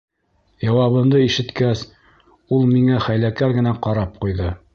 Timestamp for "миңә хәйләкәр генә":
2.73-3.77